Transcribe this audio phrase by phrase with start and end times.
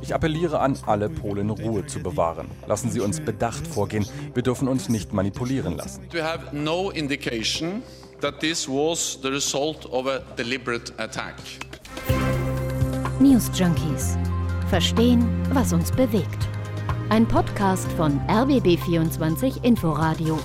[0.00, 2.48] Ich appelliere an alle Polen, Ruhe zu bewahren.
[2.66, 4.06] Lassen Sie uns bedacht vorgehen.
[4.34, 6.02] Wir dürfen uns nicht manipulieren lassen.
[6.12, 7.82] We have no indication
[8.20, 11.34] that this was the result of a deliberate attack.
[13.20, 14.16] News Junkies.
[14.70, 16.48] Verstehen, was uns bewegt.
[17.08, 20.38] Ein Podcast von RBB24 Inforadio.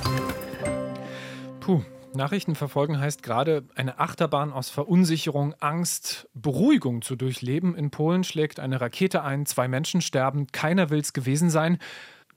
[2.16, 7.75] Nachrichten verfolgen heißt gerade eine Achterbahn aus Verunsicherung, Angst, Beruhigung zu durchleben.
[7.75, 11.77] In Polen schlägt eine Rakete ein, zwei Menschen sterben, keiner will es gewesen sein.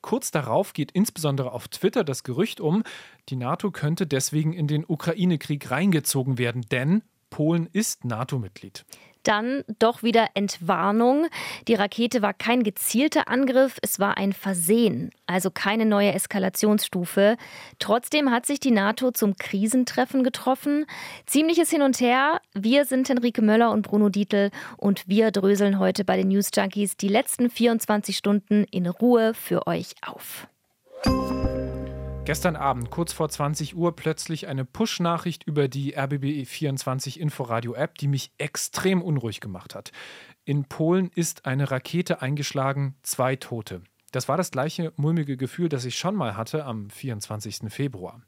[0.02, 2.82] Kurz darauf geht insbesondere auf Twitter das Gerücht um,
[3.28, 8.84] die NATO könnte deswegen in den Ukraine-Krieg reingezogen werden, denn Polen ist NATO-Mitglied
[9.26, 11.26] dann doch wieder Entwarnung.
[11.68, 17.36] Die Rakete war kein gezielter Angriff, es war ein Versehen, also keine neue Eskalationsstufe.
[17.78, 20.86] Trotzdem hat sich die NATO zum Krisentreffen getroffen.
[21.26, 22.40] Ziemliches Hin und Her.
[22.54, 26.96] Wir sind Henrike Möller und Bruno Dietl und wir dröseln heute bei den News Junkies
[26.96, 30.46] die letzten 24 Stunden in Ruhe für euch auf.
[32.26, 38.32] Gestern Abend, kurz vor 20 Uhr, plötzlich eine Push-Nachricht über die RBB24 Inforadio-App, die mich
[38.36, 39.92] extrem unruhig gemacht hat.
[40.44, 43.82] In Polen ist eine Rakete eingeschlagen, zwei Tote.
[44.10, 47.60] Das war das gleiche mulmige Gefühl, das ich schon mal hatte am 24.
[47.68, 48.22] Februar.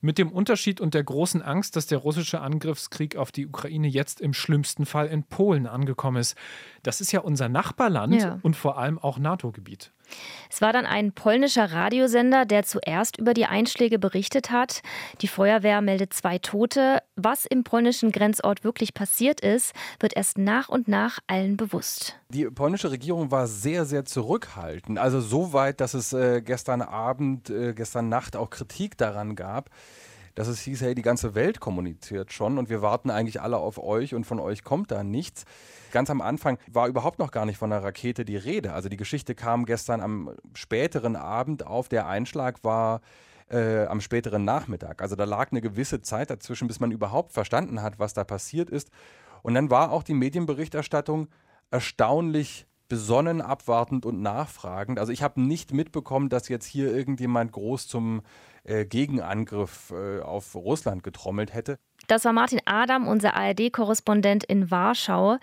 [0.00, 4.22] Mit dem Unterschied und der großen Angst, dass der russische Angriffskrieg auf die Ukraine jetzt
[4.22, 6.38] im schlimmsten Fall in Polen angekommen ist.
[6.82, 8.38] Das ist ja unser Nachbarland ja.
[8.42, 9.92] und vor allem auch NATO-Gebiet.
[10.50, 14.82] Es war dann ein polnischer Radiosender, der zuerst über die Einschläge berichtet hat.
[15.20, 17.02] Die Feuerwehr meldet zwei Tote.
[17.16, 22.18] Was im polnischen Grenzort wirklich passiert ist, wird erst nach und nach allen bewusst.
[22.28, 24.98] Die polnische Regierung war sehr, sehr zurückhaltend.
[24.98, 29.70] Also so weit, dass es äh, gestern Abend, äh, gestern Nacht auch Kritik daran gab
[30.34, 33.78] dass es hieß, hey, die ganze Welt kommuniziert schon und wir warten eigentlich alle auf
[33.78, 35.44] euch und von euch kommt da nichts.
[35.90, 38.72] Ganz am Anfang war überhaupt noch gar nicht von einer Rakete die Rede.
[38.72, 41.88] Also die Geschichte kam gestern am späteren Abend auf.
[41.88, 43.00] Der Einschlag war
[43.50, 45.02] äh, am späteren Nachmittag.
[45.02, 48.70] Also da lag eine gewisse Zeit dazwischen, bis man überhaupt verstanden hat, was da passiert
[48.70, 48.90] ist.
[49.42, 51.28] Und dann war auch die Medienberichterstattung
[51.70, 54.98] erstaunlich besonnen, abwartend und nachfragend.
[54.98, 58.20] Also ich habe nicht mitbekommen, dass jetzt hier irgendjemand groß zum
[58.64, 61.78] äh, Gegenangriff äh, auf Russland getrommelt hätte.
[62.06, 65.38] Das war Martin Adam, unser ARD-Korrespondent in Warschau.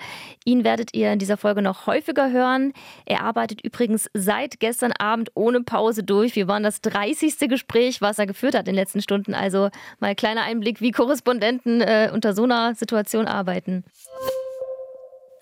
[0.46, 2.72] Ihn werdet ihr in dieser Folge noch häufiger hören.
[3.08, 6.36] Er arbeitet übrigens seit gestern Abend ohne Pause durch.
[6.36, 7.50] Wir waren das 30.
[7.50, 9.34] Gespräch, was er geführt hat in den letzten Stunden.
[9.34, 13.86] Also mal ein kleiner Einblick, wie Korrespondenten äh, unter so einer Situation arbeiten.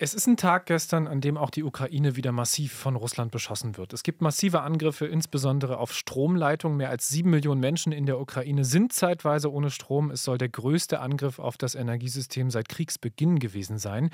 [0.00, 3.76] Es ist ein Tag gestern, an dem auch die Ukraine wieder massiv von Russland beschossen
[3.76, 3.92] wird.
[3.92, 6.78] Es gibt massive Angriffe, insbesondere auf Stromleitungen.
[6.78, 10.12] Mehr als sieben Millionen Menschen in der Ukraine sind zeitweise ohne Strom.
[10.12, 14.10] Es soll der größte Angriff auf das Energiesystem seit Kriegsbeginn gewesen sein.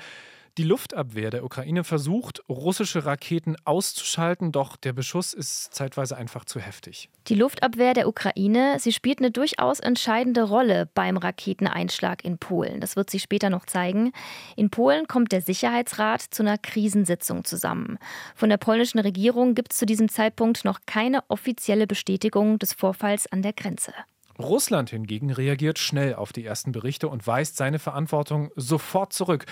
[0.57, 6.61] Die Luftabwehr der Ukraine versucht, russische Raketen auszuschalten, doch der Beschuss ist zeitweise einfach zu
[6.61, 7.09] heftig.
[7.27, 12.79] Die Luftabwehr der Ukraine, sie spielt eine durchaus entscheidende Rolle beim Raketeneinschlag in Polen.
[12.79, 14.13] Das wird sich später noch zeigen.
[14.55, 17.99] In Polen kommt der Sicherheitsrat zu einer Krisensitzung zusammen.
[18.33, 23.29] Von der polnischen Regierung gibt es zu diesem Zeitpunkt noch keine offizielle Bestätigung des Vorfalls
[23.29, 23.91] an der Grenze.
[24.39, 29.45] Russland hingegen reagiert schnell auf die ersten Berichte und weist seine Verantwortung sofort zurück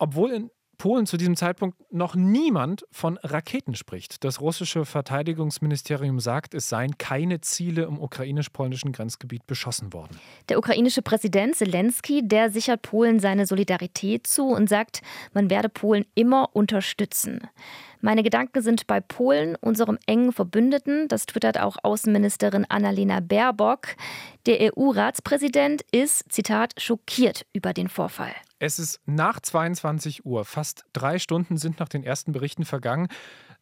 [0.00, 0.50] obwohl in
[0.80, 4.24] Polen zu diesem Zeitpunkt noch niemand von Raketen spricht.
[4.24, 10.18] Das russische Verteidigungsministerium sagt, es seien keine Ziele im ukrainisch-polnischen Grenzgebiet beschossen worden.
[10.48, 15.02] Der ukrainische Präsident Zelensky, der sichert Polen seine Solidarität zu und sagt,
[15.34, 17.42] man werde Polen immer unterstützen.
[18.02, 21.06] Meine Gedanken sind bei Polen, unserem engen Verbündeten.
[21.08, 23.88] Das twittert auch Außenministerin Annalena Baerbock.
[24.46, 28.32] Der EU-Ratspräsident ist, Zitat, schockiert über den Vorfall.
[28.58, 30.46] Es ist nach 22 Uhr.
[30.46, 33.08] Fast drei Stunden sind nach den ersten Berichten vergangen.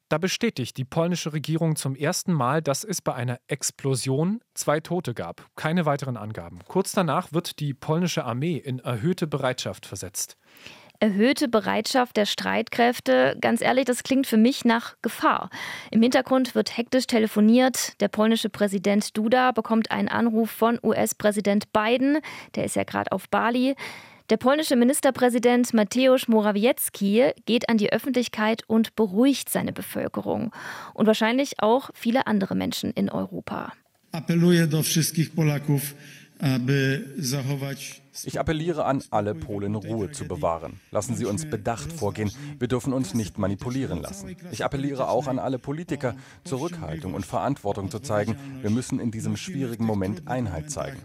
[0.09, 5.15] Da bestätigt die polnische Regierung zum ersten Mal, dass es bei einer Explosion zwei Tote
[5.15, 5.47] gab.
[5.57, 6.61] Keine weiteren Angaben.
[6.67, 10.39] Kurz danach wird die polnische Armee in erhöhte Bereitschaft versetzt
[11.01, 13.37] erhöhte Bereitschaft der Streitkräfte.
[13.41, 15.51] Ganz ehrlich, das klingt für mich nach Gefahr.
[15.91, 18.01] Im Hintergrund wird hektisch telefoniert.
[18.01, 22.19] Der polnische Präsident Duda bekommt einen Anruf von US-Präsident Biden.
[22.55, 23.75] Der ist ja gerade auf Bali.
[24.31, 30.53] Der polnische Ministerpräsident Mateusz Morawiecki geht an die Öffentlichkeit und beruhigt seine Bevölkerung
[30.93, 33.73] und wahrscheinlich auch viele andere Menschen in Europa.
[34.13, 35.95] Apeluję do wszystkich Polaków,
[38.25, 40.81] ich appelliere an alle Polen, Ruhe zu bewahren.
[40.91, 42.31] Lassen Sie uns bedacht vorgehen.
[42.59, 44.37] Wir dürfen uns nicht manipulieren lassen.
[44.51, 48.37] Ich appelliere auch an alle Politiker, Zurückhaltung und Verantwortung zu zeigen.
[48.61, 50.99] Wir müssen in diesem schwierigen Moment Einheit zeigen.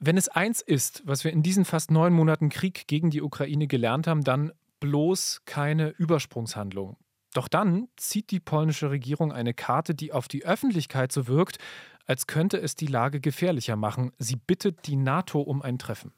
[0.00, 3.66] Wenn es eins ist, was wir in diesen fast neun Monaten Krieg gegen die Ukraine
[3.66, 6.96] gelernt haben, dann bloß keine Übersprungshandlung.
[7.38, 11.58] Doch dann zieht die polnische Regierung eine Karte, die auf die Öffentlichkeit so wirkt,
[12.04, 14.10] als könnte es die Lage gefährlicher machen.
[14.18, 16.12] Sie bittet die NATO um ein Treffen.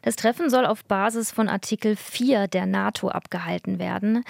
[0.00, 4.24] Das Treffen soll auf Basis von Artikel 4 der NATO abgehalten werden.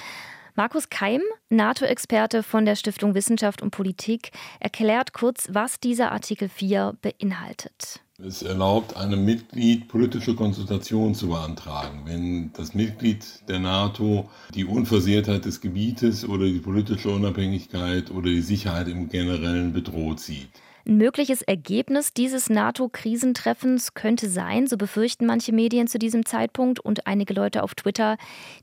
[0.57, 6.97] Markus Keim, NATO-Experte von der Stiftung Wissenschaft und Politik, erklärt kurz, was dieser Artikel 4
[7.01, 8.01] beinhaltet.
[8.21, 15.45] Es erlaubt einem Mitglied politische Konsultationen zu beantragen, wenn das Mitglied der NATO die Unversehrtheit
[15.45, 20.51] des Gebietes oder die politische Unabhängigkeit oder die Sicherheit im Generellen bedroht sieht.
[20.89, 27.07] Ein mögliches Ergebnis dieses NATO-Krisentreffens könnte sein, so befürchten manche Medien zu diesem Zeitpunkt und
[27.07, 28.17] einige Leute auf Twitter,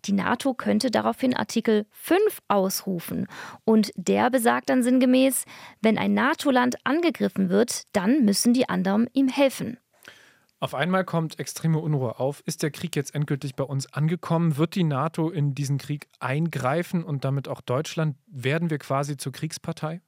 [0.05, 3.27] die NATO könnte daraufhin Artikel 5 ausrufen.
[3.63, 5.45] Und der besagt dann sinngemäß,
[5.83, 9.77] wenn ein NATO-Land angegriffen wird, dann müssen die anderen ihm helfen.
[10.59, 12.41] Auf einmal kommt extreme Unruhe auf.
[12.47, 14.57] Ist der Krieg jetzt endgültig bei uns angekommen?
[14.57, 18.17] Wird die NATO in diesen Krieg eingreifen und damit auch Deutschland?
[18.25, 20.01] Werden wir quasi zur Kriegspartei?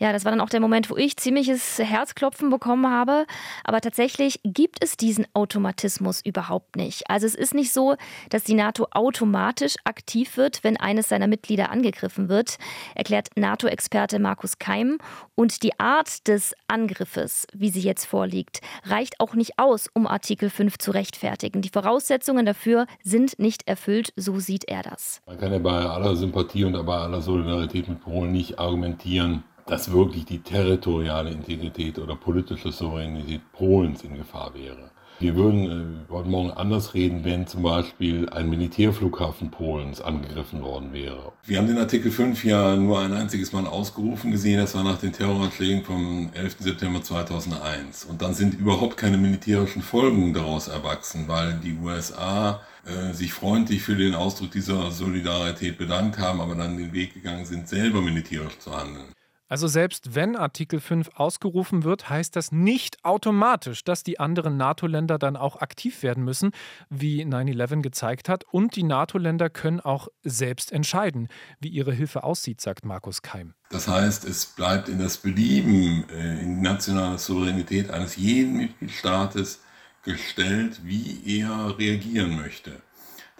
[0.00, 3.26] Ja, das war dann auch der Moment, wo ich ziemliches Herzklopfen bekommen habe.
[3.64, 7.10] Aber tatsächlich gibt es diesen Automatismus überhaupt nicht.
[7.10, 7.96] Also es ist nicht so,
[8.30, 12.56] dass die NATO automatisch aktiv wird, wenn eines seiner Mitglieder angegriffen wird,
[12.94, 14.96] erklärt NATO-Experte Markus Keim.
[15.34, 20.48] Und die Art des Angriffes, wie sie jetzt vorliegt, reicht auch nicht aus, um Artikel
[20.48, 21.60] 5 zu rechtfertigen.
[21.60, 25.20] Die Voraussetzungen dafür sind nicht erfüllt, so sieht er das.
[25.26, 29.92] Man kann ja bei aller Sympathie und bei aller Solidarität mit Polen nicht argumentieren, dass
[29.92, 34.90] wirklich die territoriale Integrität oder politische Souveränität Polens in Gefahr wäre.
[35.20, 40.92] Wir würden äh, heute Morgen anders reden, wenn zum Beispiel ein Militärflughafen Polens angegriffen worden
[40.92, 41.32] wäre.
[41.44, 44.98] Wir haben den Artikel 5 ja nur ein einziges Mal ausgerufen gesehen, das war nach
[44.98, 46.56] den Terroranschlägen vom 11.
[46.58, 48.06] September 2001.
[48.06, 53.82] Und dann sind überhaupt keine militärischen Folgen daraus erwachsen, weil die USA äh, sich freundlich
[53.82, 58.58] für den Ausdruck dieser Solidarität bedankt haben, aber dann den Weg gegangen sind, selber militärisch
[58.58, 59.12] zu handeln.
[59.50, 65.18] Also selbst wenn Artikel 5 ausgerufen wird, heißt das nicht automatisch, dass die anderen NATO-Länder
[65.18, 66.52] dann auch aktiv werden müssen,
[66.88, 68.44] wie 9-11 gezeigt hat.
[68.44, 71.26] Und die NATO-Länder können auch selbst entscheiden,
[71.58, 73.54] wie ihre Hilfe aussieht, sagt Markus Keim.
[73.70, 79.62] Das heißt, es bleibt in das Belieben, äh, in nationale Souveränität eines jeden Mitgliedstaates
[80.04, 82.80] gestellt, wie er reagieren möchte.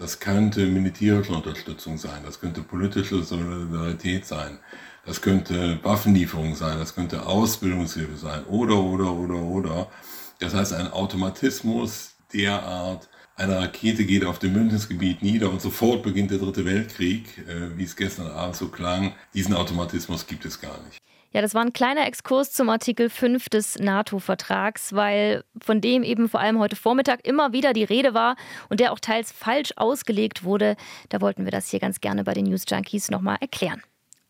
[0.01, 4.59] Das könnte militärische Unterstützung sein, das könnte politische Solidarität sein.
[5.05, 9.91] Das könnte Waffenlieferung sein, das könnte Ausbildungshilfe sein oder, oder, oder, oder.
[10.39, 16.31] Das heißt, ein Automatismus derart, eine Rakete geht auf dem Bündnisgebiet nieder und sofort beginnt
[16.31, 19.13] der dritte Weltkrieg, äh, wie es gestern Abend so klang.
[19.35, 20.99] Diesen Automatismus gibt es gar nicht.
[21.33, 26.29] Ja, das war ein kleiner Exkurs zum Artikel 5 des NATO-Vertrags, weil von dem eben
[26.29, 28.35] vor allem heute Vormittag immer wieder die Rede war
[28.69, 30.75] und der auch teils falsch ausgelegt wurde.
[31.09, 33.81] Da wollten wir das hier ganz gerne bei den News Junkies nochmal erklären.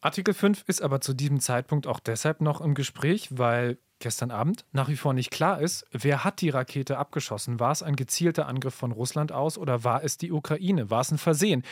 [0.02, 4.64] Artikel 5 ist aber zu diesem Zeitpunkt auch deshalb noch im Gespräch, weil gestern Abend
[4.72, 7.60] nach wie vor nicht klar ist, wer hat die Rakete abgeschossen.
[7.60, 10.90] War es ein gezielter Angriff von Russland aus oder war es die Ukraine?
[10.90, 11.62] War es ein Versehen?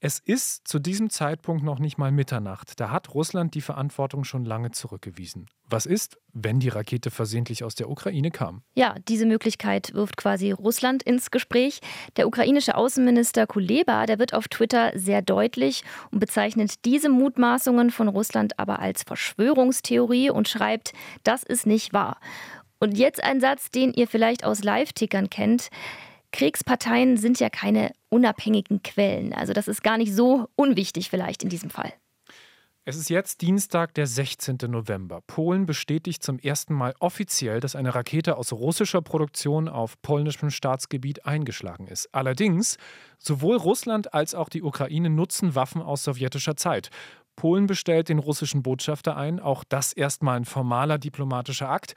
[0.00, 2.78] Es ist zu diesem Zeitpunkt noch nicht mal Mitternacht.
[2.78, 5.46] Da hat Russland die Verantwortung schon lange zurückgewiesen.
[5.64, 8.62] Was ist, wenn die Rakete versehentlich aus der Ukraine kam?
[8.76, 11.80] Ja, diese Möglichkeit wirft quasi Russland ins Gespräch.
[12.16, 18.06] Der ukrainische Außenminister Kuleba, der wird auf Twitter sehr deutlich und bezeichnet diese Mutmaßungen von
[18.06, 20.92] Russland aber als Verschwörungstheorie und schreibt,
[21.24, 22.20] das ist nicht wahr.
[22.78, 25.70] Und jetzt ein Satz, den ihr vielleicht aus Live-Tickern kennt.
[26.38, 29.32] Kriegsparteien sind ja keine unabhängigen Quellen.
[29.32, 31.92] Also das ist gar nicht so unwichtig vielleicht in diesem Fall.
[32.84, 34.56] Es ist jetzt Dienstag, der 16.
[34.68, 35.20] November.
[35.26, 41.26] Polen bestätigt zum ersten Mal offiziell, dass eine Rakete aus russischer Produktion auf polnischem Staatsgebiet
[41.26, 42.08] eingeschlagen ist.
[42.14, 42.76] Allerdings,
[43.18, 46.90] sowohl Russland als auch die Ukraine nutzen Waffen aus sowjetischer Zeit.
[47.34, 51.94] Polen bestellt den russischen Botschafter ein, auch das erstmal ein formaler diplomatischer Akt.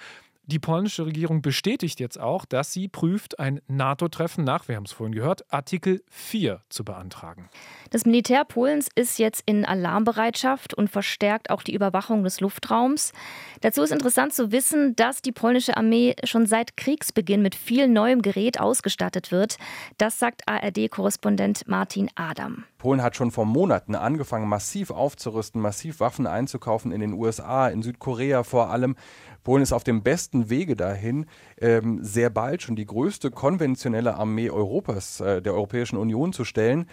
[0.51, 4.91] Die polnische Regierung bestätigt jetzt auch, dass sie prüft, ein NATO-Treffen nach, wir haben es
[4.91, 7.47] vorhin gehört, Artikel 4 zu beantragen.
[7.89, 13.13] Das Militär Polens ist jetzt in Alarmbereitschaft und verstärkt auch die Überwachung des Luftraums.
[13.61, 18.21] Dazu ist interessant zu wissen, dass die polnische Armee schon seit Kriegsbeginn mit viel neuem
[18.21, 19.55] Gerät ausgestattet wird.
[19.97, 22.65] Das sagt ARD-Korrespondent Martin Adam.
[22.81, 27.83] Polen hat schon vor Monaten angefangen, massiv aufzurüsten, massiv Waffen einzukaufen in den USA, in
[27.83, 28.95] Südkorea vor allem.
[29.43, 31.27] Polen ist auf dem besten Wege dahin,
[31.59, 36.87] ähm, sehr bald schon die größte konventionelle Armee Europas, äh, der Europäischen Union zu stellen.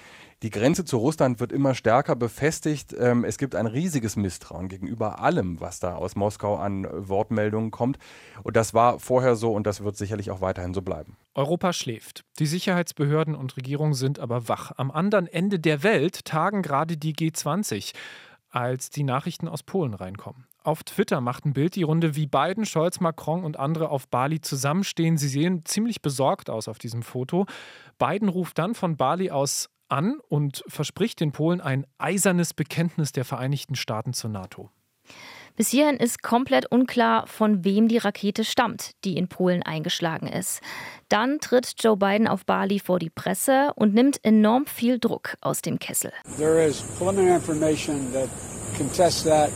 [0.44, 2.94] Die Grenze zu Russland wird immer stärker befestigt.
[2.96, 7.98] Ähm, es gibt ein riesiges Misstrauen gegenüber allem, was da aus Moskau an Wortmeldungen kommt.
[8.44, 11.16] Und das war vorher so und das wird sicherlich auch weiterhin so bleiben.
[11.34, 12.24] Europa schläft.
[12.38, 14.70] Die Sicherheitsbehörden und Regierungen sind aber wach.
[14.76, 17.92] Am anderen Ende der Welt tagen gerade die G20,
[18.48, 20.46] als die Nachrichten aus Polen reinkommen.
[20.62, 24.40] Auf Twitter macht ein Bild die Runde, wie Biden, Scholz, Macron und andere auf Bali
[24.40, 25.16] zusammenstehen.
[25.16, 27.46] Sie sehen ziemlich besorgt aus auf diesem Foto.
[27.98, 33.24] Biden ruft dann von Bali aus an und verspricht den Polen ein eisernes Bekenntnis der
[33.24, 34.70] Vereinigten Staaten zur NATO.
[35.56, 40.60] Bis hierhin ist komplett unklar, von wem die Rakete stammt, die in Polen eingeschlagen ist.
[41.08, 45.60] Dann tritt Joe Biden auf Bali vor die Presse und nimmt enorm viel Druck aus
[45.60, 46.12] dem Kessel.
[46.36, 48.28] There is preliminary information that
[48.76, 49.50] contests that.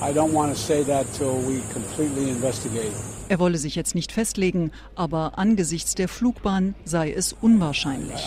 [0.00, 2.92] I don't want to say that till we completely investigate.
[3.30, 8.24] Er wolle sich jetzt nicht festlegen, aber angesichts der Flugbahn sei es unwahrscheinlich.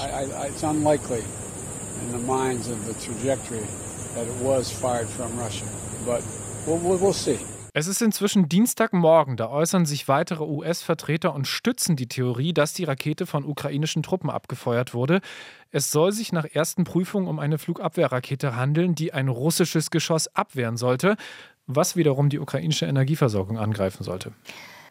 [0.48, 1.24] It's unlikely
[2.05, 3.63] in the minds of the trajectory
[4.13, 5.65] that it was fired from Russia,
[6.05, 6.22] but
[6.67, 7.39] we'll, we'll see.
[7.74, 12.84] Es ist inzwischen Dienstagmorgen, da äußern sich weitere US-Vertreter und stützen die Theorie, dass die
[12.84, 15.22] Rakete von ukrainischen Truppen abgefeuert wurde.
[15.72, 20.75] Es soll sich nach ersten Prüfungen um eine Flugabwehrrakete handeln, die ein russisches Geschoss abwehren
[20.75, 21.15] sollte,
[21.65, 24.34] was wiederum die ukrainische Energieversorgung angreifen sollte.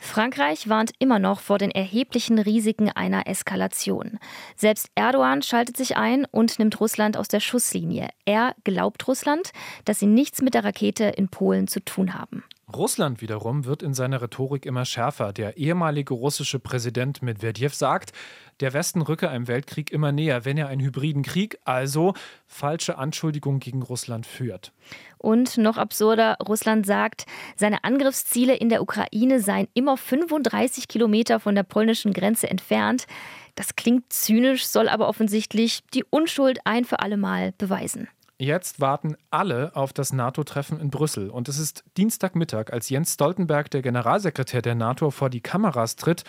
[0.00, 4.18] Frankreich warnt immer noch vor den erheblichen Risiken einer Eskalation.
[4.56, 8.08] Selbst Erdogan schaltet sich ein und nimmt Russland aus der Schusslinie.
[8.24, 9.52] Er glaubt Russland,
[9.84, 12.42] dass sie nichts mit der Rakete in Polen zu tun haben.
[12.74, 15.32] Russland wiederum wird in seiner Rhetorik immer schärfer.
[15.32, 18.12] Der ehemalige russische Präsident Medvedev sagt,
[18.60, 22.14] der Westen rücke einem Weltkrieg immer näher, wenn er einen hybriden Krieg, also
[22.46, 24.72] falsche Anschuldigungen gegen Russland führt.
[25.20, 31.54] Und noch absurder, Russland sagt, seine Angriffsziele in der Ukraine seien immer 35 Kilometer von
[31.54, 33.06] der polnischen Grenze entfernt.
[33.54, 38.08] Das klingt zynisch, soll aber offensichtlich die Unschuld ein für alle Mal beweisen.
[38.38, 41.28] Jetzt warten alle auf das NATO-Treffen in Brüssel.
[41.28, 46.24] Und es ist Dienstagmittag, als Jens Stoltenberg, der Generalsekretär der NATO, vor die Kameras tritt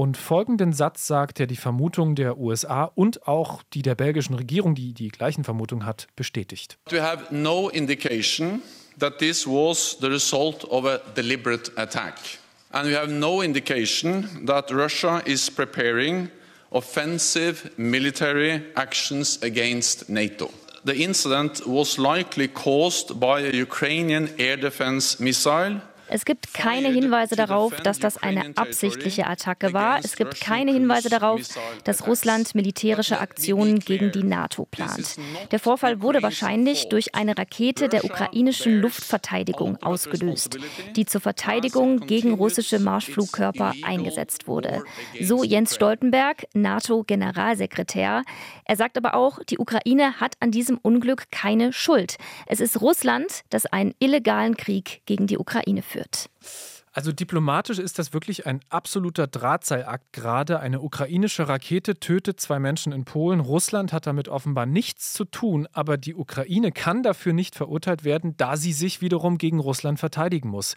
[0.00, 4.74] und folgenden Satz sagt, der die Vermutung der USA und auch die der belgischen Regierung,
[4.74, 6.78] die die gleichen Vermutungen hat, bestätigt.
[6.90, 8.62] We have no indication
[8.98, 12.14] that this was the result of a deliberate attack.
[12.72, 16.30] And we have no indication that Russia is preparing
[16.70, 20.50] offensive military actions against NATO
[20.84, 25.80] the incident was likely caused by a Ukrainian air defense missile
[26.12, 30.00] Es gibt keine Hinweise darauf, dass das eine absichtliche Attacke war.
[30.00, 31.40] Es gibt keine Hinweise darauf,
[31.84, 35.16] dass Russland militärische Aktionen gegen die NATO plant.
[35.52, 40.58] Der Vorfall wurde wahrscheinlich durch eine Rakete der ukrainischen Luftverteidigung ausgelöst,
[40.96, 44.82] die zur Verteidigung gegen russische Marschflugkörper eingesetzt wurde.
[45.20, 48.24] So Jens Stoltenberg, NATO-Generalsekretär.
[48.64, 52.16] Er sagt aber auch, die Ukraine hat an diesem Unglück keine Schuld.
[52.46, 56.30] Es ist Russland, das einen illegalen Krieg gegen die Ukraine führt führt.
[56.92, 60.58] Also diplomatisch ist das wirklich ein absoluter Drahtseilakt gerade.
[60.58, 63.38] Eine ukrainische Rakete tötet zwei Menschen in Polen.
[63.38, 68.36] Russland hat damit offenbar nichts zu tun, aber die Ukraine kann dafür nicht verurteilt werden,
[68.36, 70.74] da sie sich wiederum gegen Russland verteidigen muss.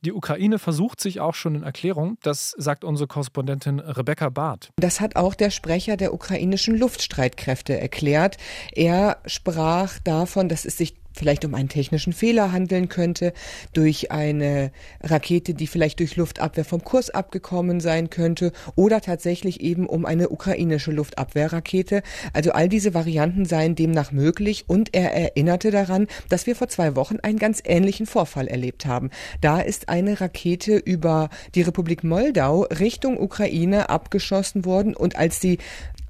[0.00, 2.18] Die Ukraine versucht sich auch schon in Erklärung.
[2.22, 4.70] Das sagt unsere Korrespondentin Rebecca Barth.
[4.76, 8.36] Das hat auch der Sprecher der ukrainischen Luftstreitkräfte erklärt.
[8.72, 13.32] Er sprach davon, dass es sich vielleicht um einen technischen Fehler handeln könnte,
[13.72, 14.70] durch eine
[15.02, 20.30] Rakete, die vielleicht durch Luftabwehr vom Kurs abgekommen sein könnte oder tatsächlich eben um eine
[20.30, 22.02] ukrainische Luftabwehrrakete.
[22.32, 26.96] Also all diese Varianten seien demnach möglich und er erinnerte daran, dass wir vor zwei
[26.96, 29.10] Wochen einen ganz ähnlichen Vorfall erlebt haben.
[29.40, 35.58] Da ist eine Rakete über die Republik Moldau Richtung Ukraine abgeschossen worden und als die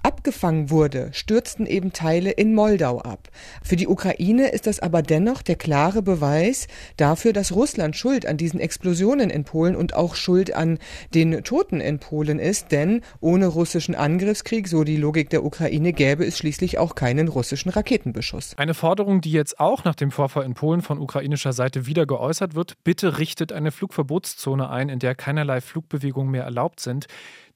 [0.03, 3.29] abgefangen wurde, stürzten eben Teile in Moldau ab.
[3.63, 8.37] Für die Ukraine ist das aber dennoch der klare Beweis dafür, dass Russland schuld an
[8.37, 10.79] diesen Explosionen in Polen und auch schuld an
[11.15, 16.25] den Toten in Polen ist, denn ohne russischen Angriffskrieg, so die Logik der Ukraine, gäbe
[16.25, 18.55] es schließlich auch keinen russischen Raketenbeschuss.
[18.57, 22.55] Eine Forderung, die jetzt auch nach dem Vorfall in Polen von ukrainischer Seite wieder geäußert
[22.55, 27.07] wird, bitte richtet eine Flugverbotszone ein, in der keinerlei Flugbewegungen mehr erlaubt sind.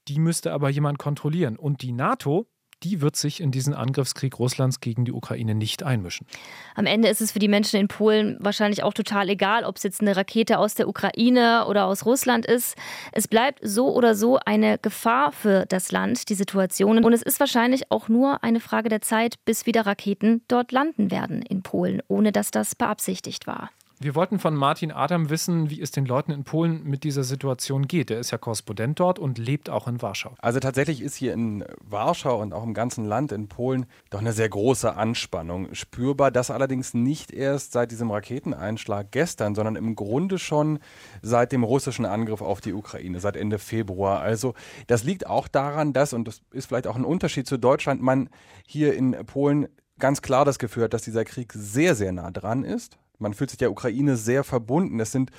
[0.07, 1.57] Die müsste aber jemand kontrollieren.
[1.57, 2.47] Und die NATO,
[2.83, 6.27] die wird sich in diesen Angriffskrieg Russlands gegen die Ukraine nicht einmischen.
[6.75, 9.83] Am Ende ist es für die Menschen in Polen wahrscheinlich auch total egal, ob es
[9.83, 12.75] jetzt eine Rakete aus der Ukraine oder aus Russland ist.
[13.11, 17.03] Es bleibt so oder so eine Gefahr für das Land, die Situation.
[17.03, 21.11] Und es ist wahrscheinlich auch nur eine Frage der Zeit, bis wieder Raketen dort landen
[21.11, 23.69] werden in Polen, ohne dass das beabsichtigt war.
[24.03, 27.87] Wir wollten von Martin Adam wissen, wie es den Leuten in Polen mit dieser Situation
[27.87, 28.11] geht.
[28.11, 30.35] Er ist ja Korrespondent dort und lebt auch in Warschau.
[30.41, 34.33] Also tatsächlich ist hier in Warschau und auch im ganzen Land in Polen doch eine
[34.33, 36.31] sehr große Anspannung spürbar.
[36.31, 40.79] Das allerdings nicht erst seit diesem Raketeneinschlag gestern, sondern im Grunde schon
[41.21, 44.19] seit dem russischen Angriff auf die Ukraine, seit Ende Februar.
[44.19, 44.53] Also
[44.87, 48.29] das liegt auch daran, dass, und das ist vielleicht auch ein Unterschied zu Deutschland, man
[48.67, 52.65] hier in Polen ganz klar das Gefühl hat, dass dieser Krieg sehr, sehr nah dran
[52.65, 54.99] ist man fühlt sich der Ukraine sehr verbunden.
[54.99, 55.31] Es sind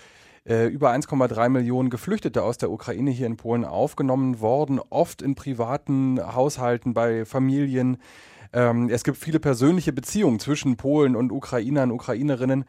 [0.47, 5.35] äh, über 1,3 Millionen Geflüchtete aus der Ukraine hier in Polen aufgenommen worden, oft in
[5.35, 7.99] privaten Haushalten, bei Familien.
[8.53, 12.65] Ähm, es gibt viele persönliche Beziehungen zwischen Polen und Ukrainern, Ukrainerinnen.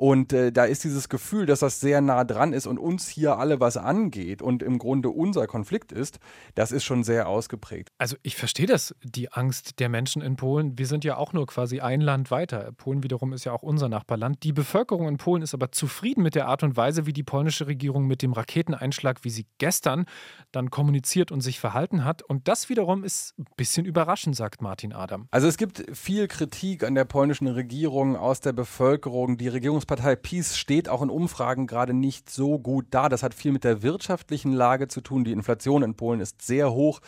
[0.00, 3.36] Und äh, da ist dieses Gefühl, dass das sehr nah dran ist und uns hier
[3.36, 6.20] alle was angeht und im Grunde unser Konflikt ist,
[6.54, 7.90] das ist schon sehr ausgeprägt.
[7.98, 10.78] Also ich verstehe das, die Angst der Menschen in Polen.
[10.78, 12.72] Wir sind ja auch nur quasi ein Land weiter.
[12.78, 14.42] Polen wiederum ist ja auch unser Nachbarland.
[14.42, 17.66] Die Bevölkerung in Polen ist aber zufrieden mit der Art und Weise, wie die polnische
[17.66, 20.06] Regierung mit dem Raketeneinschlag, wie sie gestern
[20.50, 22.22] dann kommuniziert und sich verhalten hat.
[22.22, 25.28] Und das wiederum ist ein bisschen überraschend, sagt Martin Adam.
[25.30, 29.36] Also es gibt viel Kritik an der polnischen Regierung aus der Bevölkerung.
[29.36, 33.08] Die Regierungs Volkspartei Peace steht auch in Umfragen gerade nicht so gut da.
[33.08, 35.24] Das hat viel mit der wirtschaftlichen Lage zu tun.
[35.24, 37.00] Die Inflation in Polen ist sehr hoch.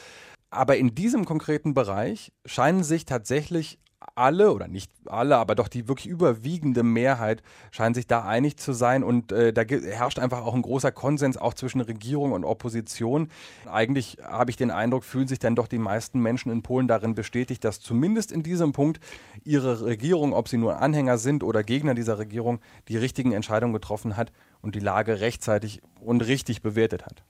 [0.50, 3.78] Aber in diesem konkreten Bereich scheinen sich tatsächlich
[4.14, 8.72] alle oder nicht alle, aber doch die wirklich überwiegende Mehrheit scheint sich da einig zu
[8.72, 13.28] sein und äh, da herrscht einfach auch ein großer Konsens auch zwischen Regierung und Opposition.
[13.70, 17.14] Eigentlich habe ich den Eindruck, fühlen sich dann doch die meisten Menschen in Polen darin
[17.14, 19.00] bestätigt, dass zumindest in diesem Punkt
[19.44, 24.16] ihre Regierung, ob sie nur Anhänger sind oder Gegner dieser Regierung, die richtigen Entscheidungen getroffen
[24.16, 27.22] hat und die Lage rechtzeitig und richtig bewertet hat.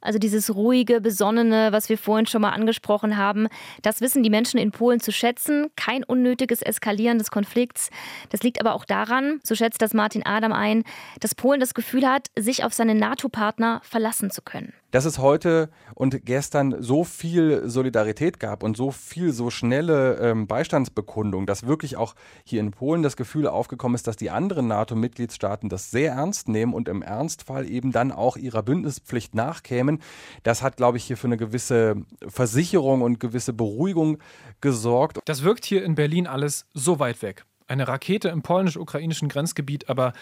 [0.00, 3.48] Also dieses ruhige, besonnene, was wir vorhin schon mal angesprochen haben,
[3.82, 5.68] das wissen die Menschen in Polen zu schätzen.
[5.76, 7.90] Kein unnötiges Eskalieren des Konflikts.
[8.30, 10.84] Das liegt aber auch daran, so schätzt das Martin Adam ein,
[11.20, 15.68] dass Polen das Gefühl hat, sich auf seine NATO-Partner verlassen zu können dass es heute
[15.94, 21.98] und gestern so viel Solidarität gab und so viel, so schnelle ähm, Beistandsbekundung, dass wirklich
[21.98, 22.14] auch
[22.44, 26.72] hier in Polen das Gefühl aufgekommen ist, dass die anderen NATO-Mitgliedstaaten das sehr ernst nehmen
[26.76, 30.00] und im Ernstfall eben dann auch ihrer Bündnispflicht nachkämen.
[30.44, 31.96] Das hat, glaube ich, hier für eine gewisse
[32.28, 34.18] Versicherung und gewisse Beruhigung
[34.60, 35.18] gesorgt.
[35.24, 37.44] Das wirkt hier in Berlin alles so weit weg.
[37.66, 40.12] Eine Rakete im polnisch-ukrainischen Grenzgebiet, aber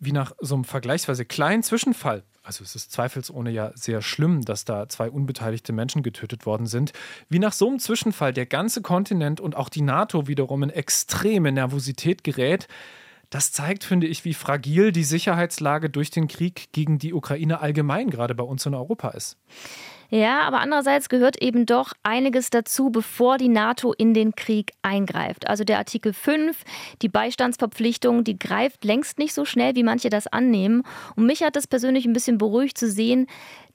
[0.00, 2.24] wie nach so einem vergleichsweise kleinen Zwischenfall.
[2.42, 6.92] Also es ist zweifelsohne ja sehr schlimm, dass da zwei unbeteiligte Menschen getötet worden sind.
[7.30, 11.52] Wie nach so einem Zwischenfall der ganze Kontinent und auch die NATO wiederum in extreme
[11.52, 12.68] Nervosität gerät,
[13.34, 18.08] das zeigt, finde ich, wie fragil die Sicherheitslage durch den Krieg gegen die Ukraine allgemein
[18.08, 19.36] gerade bei uns in Europa ist.
[20.08, 25.48] Ja, aber andererseits gehört eben doch einiges dazu, bevor die NATO in den Krieg eingreift.
[25.48, 26.62] Also der Artikel 5,
[27.02, 30.84] die Beistandsverpflichtung, die greift längst nicht so schnell, wie manche das annehmen.
[31.16, 33.26] Und mich hat es persönlich ein bisschen beruhigt zu sehen,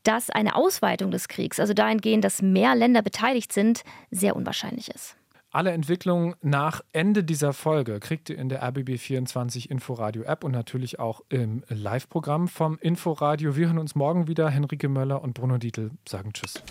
[0.04, 5.19] dass eine Ausweitung des Kriegs, also dahingehend, dass mehr Länder beteiligt sind, sehr unwahrscheinlich ist.
[5.52, 11.00] Alle Entwicklungen nach Ende dieser Folge kriegt ihr in der RBB24 Inforadio App und natürlich
[11.00, 13.56] auch im Live-Programm vom Inforadio.
[13.56, 14.48] Wir hören uns morgen wieder.
[14.50, 16.62] Henrike Möller und Bruno Dietl sagen Tschüss.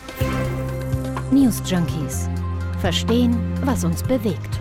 [1.32, 2.28] News Junkies.
[2.80, 4.60] Verstehen, was uns bewegt.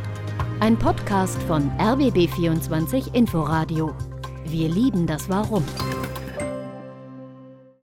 [0.62, 3.96] Ein Podcast von RBB24 Inforadio.
[4.46, 5.64] Wir lieben das Warum.